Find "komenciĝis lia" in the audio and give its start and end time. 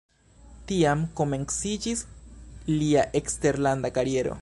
1.19-3.07